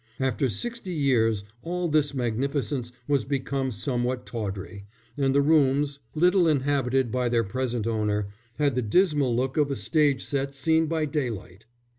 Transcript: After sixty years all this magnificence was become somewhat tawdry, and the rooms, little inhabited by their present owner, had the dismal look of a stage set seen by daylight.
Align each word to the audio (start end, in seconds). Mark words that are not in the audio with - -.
After 0.19 0.49
sixty 0.49 0.93
years 0.93 1.43
all 1.61 1.87
this 1.87 2.15
magnificence 2.15 2.91
was 3.07 3.23
become 3.23 3.69
somewhat 3.69 4.25
tawdry, 4.25 4.87
and 5.15 5.35
the 5.35 5.43
rooms, 5.43 5.99
little 6.15 6.47
inhabited 6.47 7.11
by 7.11 7.29
their 7.29 7.43
present 7.43 7.85
owner, 7.85 8.29
had 8.55 8.73
the 8.73 8.81
dismal 8.81 9.35
look 9.35 9.57
of 9.57 9.69
a 9.69 9.75
stage 9.75 10.25
set 10.25 10.55
seen 10.55 10.87
by 10.87 11.05
daylight. 11.05 11.67